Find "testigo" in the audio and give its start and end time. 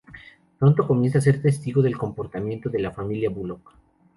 1.43-1.83